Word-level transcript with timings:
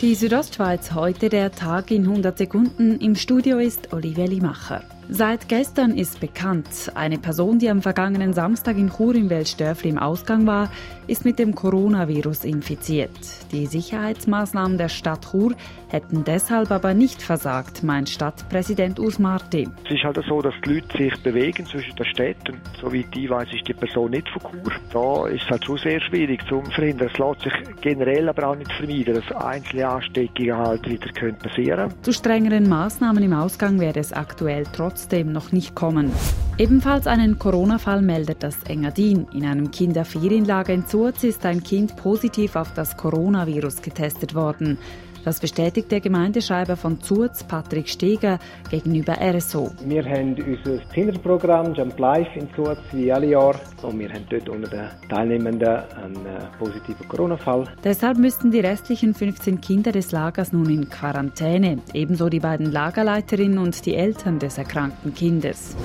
Die 0.00 0.14
Südostschweiz 0.14 0.92
heute 0.92 1.28
der 1.28 1.52
Tag 1.52 1.90
in 1.90 2.04
100 2.04 2.38
Sekunden. 2.38 2.98
Im 3.00 3.16
Studio 3.16 3.58
ist 3.58 3.92
Olivia 3.92 4.24
Limacher. 4.24 4.82
Seit 5.12 5.48
gestern 5.48 5.96
ist 5.96 6.20
bekannt, 6.20 6.92
eine 6.94 7.18
Person, 7.18 7.58
die 7.58 7.68
am 7.68 7.82
vergangenen 7.82 8.32
Samstag 8.32 8.78
in 8.78 8.90
Chur 8.90 9.16
im 9.16 9.28
Weltstörfli 9.28 9.90
im 9.90 9.98
Ausgang 9.98 10.46
war, 10.46 10.70
ist 11.08 11.24
mit 11.24 11.40
dem 11.40 11.52
Coronavirus 11.52 12.44
infiziert. 12.44 13.10
Die 13.50 13.66
Sicherheitsmaßnahmen 13.66 14.78
der 14.78 14.88
Stadt 14.88 15.26
Chur 15.32 15.56
hätten 15.88 16.22
deshalb 16.22 16.70
aber 16.70 16.94
nicht 16.94 17.20
versagt, 17.20 17.82
meint 17.82 18.08
Stadtpräsident 18.08 19.00
Urs 19.00 19.18
Marti. 19.18 19.68
Es 19.84 19.90
ist 19.90 20.04
halt 20.04 20.20
so, 20.28 20.40
dass 20.40 20.54
die 20.64 20.74
Leute 20.74 20.96
sich 20.96 21.22
bewegen 21.24 21.66
zwischen 21.66 21.96
den 21.96 22.06
Städten. 22.06 22.60
Soweit 22.80 23.06
ich 23.16 23.28
weiß, 23.28 23.48
ist 23.52 23.66
die 23.66 23.74
Person 23.74 24.12
nicht 24.12 24.28
von 24.28 24.42
Chur. 24.42 24.72
Da 24.92 25.26
ist 25.26 25.42
es 25.42 25.50
halt 25.50 25.64
schon 25.64 25.78
sehr 25.78 26.00
schwierig 26.02 26.40
zu 26.46 26.62
verhindern. 26.70 27.10
Es 27.12 27.18
lässt 27.18 27.42
sich 27.42 27.80
generell 27.80 28.28
aber 28.28 28.50
auch 28.50 28.54
nicht 28.54 28.72
vermeiden, 28.74 29.14
dass 29.14 29.42
einzelne 29.42 29.88
Ansteckungen 29.88 30.56
halt 30.56 30.88
wieder 30.88 31.10
passieren 31.32 31.88
können. 31.88 32.02
Zu 32.02 32.12
strengeren 32.12 32.68
Maßnahmen 32.68 33.24
im 33.24 33.32
Ausgang 33.32 33.80
wäre 33.80 33.98
es 33.98 34.12
aktuell 34.12 34.62
trotz 34.72 34.99
trotzdem 35.00 35.32
noch 35.32 35.50
nicht 35.50 35.74
kommen. 35.74 36.12
Ebenfalls 36.58 37.06
einen 37.06 37.38
Corona-Fall 37.38 38.02
meldet 38.02 38.42
das 38.42 38.62
Engadin. 38.64 39.26
In 39.32 39.46
einem 39.46 39.70
Kinderferienlager 39.70 40.74
in 40.74 40.86
Zurz 40.86 41.24
ist 41.24 41.46
ein 41.46 41.62
Kind 41.62 41.96
positiv 41.96 42.54
auf 42.54 42.74
das 42.74 42.98
Coronavirus 42.98 43.80
getestet 43.80 44.34
worden. 44.34 44.76
Das 45.24 45.38
bestätigt 45.38 45.90
der 45.92 46.00
Gemeindeschreiber 46.00 46.76
von 46.76 47.00
Zurz, 47.00 47.44
Patrick 47.44 47.88
Steger, 47.88 48.38
gegenüber 48.70 49.16
RSO. 49.20 49.70
Wir 49.84 50.04
haben 50.04 50.34
unser 50.34 50.78
Kinderprogramm 50.92 51.74
Jump 51.74 51.98
Life 51.98 52.38
in 52.38 52.48
Zurz 52.54 52.78
wie 52.92 53.12
alle 53.12 53.26
Jahre 53.26 53.60
und 53.82 53.98
wir 53.98 54.08
haben 54.08 54.26
dort 54.30 54.48
unter 54.48 54.68
den 54.70 54.88
Teilnehmenden 55.08 55.68
einen 55.68 56.26
äh, 56.26 56.40
positiven 56.58 57.06
Corona-Fall. 57.08 57.64
Deshalb 57.84 58.18
müssten 58.18 58.50
die 58.50 58.60
restlichen 58.60 59.14
15 59.14 59.60
Kinder 59.60 59.92
des 59.92 60.12
Lagers 60.12 60.52
nun 60.52 60.70
in 60.70 60.88
Quarantäne, 60.88 61.78
ebenso 61.92 62.28
die 62.28 62.40
beiden 62.40 62.70
Lagerleiterinnen 62.72 63.58
und 63.58 63.84
die 63.84 63.94
Eltern 63.94 64.38
des 64.38 64.58
erkrankten 64.58 65.14
Kindes. 65.14 65.76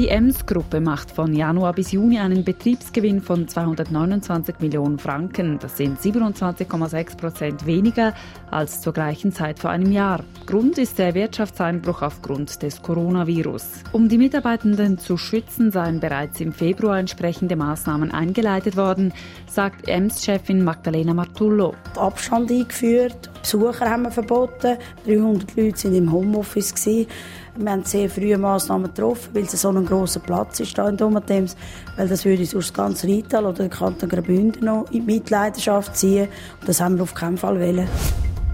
Die 0.00 0.08
Ems-Gruppe 0.08 0.80
macht 0.80 1.10
von 1.10 1.34
Januar 1.34 1.74
bis 1.74 1.92
Juni 1.92 2.18
einen 2.20 2.42
Betriebsgewinn 2.42 3.20
von 3.20 3.46
229 3.46 4.54
Millionen 4.60 4.98
Franken. 4.98 5.58
Das 5.58 5.76
sind 5.76 6.00
27,6 6.00 7.18
Prozent 7.18 7.66
weniger 7.66 8.14
als 8.50 8.80
zur 8.80 8.94
gleichen 8.94 9.30
Zeit 9.30 9.58
vor 9.58 9.68
einem 9.68 9.92
Jahr. 9.92 10.24
Grund 10.46 10.78
ist 10.78 10.98
der 10.98 11.14
Wirtschaftseinbruch 11.14 12.00
aufgrund 12.00 12.62
des 12.62 12.80
Coronavirus. 12.80 13.82
Um 13.92 14.08
die 14.08 14.16
Mitarbeitenden 14.16 14.96
zu 14.96 15.18
schützen, 15.18 15.70
seien 15.70 16.00
bereits 16.00 16.40
im 16.40 16.54
Februar 16.54 16.98
entsprechende 16.98 17.56
Maßnahmen 17.56 18.10
eingeleitet 18.10 18.78
worden, 18.78 19.12
sagt 19.50 19.86
Ems-Chefin 19.86 20.64
Magdalena 20.64 21.12
Martullo. 21.12 21.74
Abstand 21.94 22.50
eingeführt, 22.50 23.29
Besucher 23.42 23.90
haben 23.90 24.02
wir 24.02 24.10
verboten, 24.10 24.76
300 25.06 25.56
Leute 25.56 25.78
sind 25.78 25.94
im 25.94 26.12
Homeoffice. 26.12 26.74
Wir 26.84 27.70
haben 27.70 27.84
sehr 27.84 28.08
frühe 28.08 28.38
Massnahmen 28.38 28.92
getroffen, 28.94 29.30
weil 29.32 29.42
es 29.42 29.52
so 29.60 29.70
ein 29.70 29.84
grosser 29.84 30.20
Platz 30.20 30.60
ist 30.60 30.74
hier 30.74 30.88
in 30.88 30.96
Domatems, 30.96 31.56
weil 31.96 32.08
das 32.08 32.24
würde 32.24 32.44
sonst 32.46 32.68
das 32.68 32.74
ganze 32.74 33.06
Rital 33.06 33.44
oder 33.46 33.64
den 33.64 33.70
Kanton 33.70 34.08
Graubünden 34.08 34.64
noch 34.64 34.90
in 34.90 35.06
Mitleidenschaft 35.06 35.96
ziehen 35.96 36.28
und 36.60 36.68
das 36.68 36.80
haben 36.80 36.96
wir 36.96 37.02
auf 37.02 37.14
keinen 37.14 37.38
Fall 37.38 37.58
wollen. 37.60 37.88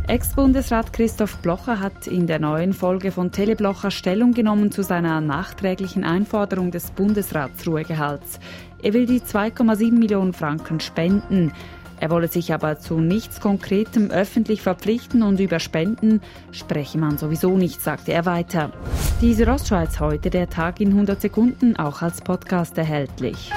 Ex-Bundesrat 0.08 0.92
Christoph 0.92 1.36
Blocher 1.38 1.80
hat 1.80 2.06
in 2.06 2.28
der 2.28 2.38
neuen 2.38 2.72
Folge 2.72 3.10
von 3.10 3.32
Teleblocher 3.32 3.90
Stellung 3.90 4.34
genommen 4.34 4.70
zu 4.70 4.82
seiner 4.82 5.20
nachträglichen 5.20 6.04
Einforderung 6.04 6.70
des 6.70 6.92
Bundesratsruhegehalts. 6.92 8.38
Er 8.84 8.92
will 8.92 9.06
die 9.06 9.20
2,7 9.20 9.98
Millionen 9.98 10.32
Franken 10.32 10.78
spenden. 10.78 11.52
Er 11.98 12.10
wolle 12.10 12.28
sich 12.28 12.52
aber 12.52 12.78
zu 12.78 12.98
nichts 12.98 13.40
Konkretem 13.40 14.10
öffentlich 14.10 14.62
verpflichten 14.62 15.22
und 15.22 15.40
über 15.40 15.60
Spenden 15.60 16.20
spreche 16.52 16.98
man 16.98 17.18
sowieso 17.18 17.56
nicht, 17.56 17.80
sagte 17.80 18.12
er 18.12 18.26
weiter. 18.26 18.70
Diese 19.20 19.46
Ostschweiz 19.48 19.98
heute, 20.00 20.30
der 20.30 20.50
Tag 20.50 20.80
in 20.80 20.88
100 20.88 21.20
Sekunden, 21.20 21.76
auch 21.76 22.02
als 22.02 22.20
Podcast 22.20 22.76
erhältlich. 22.76 23.50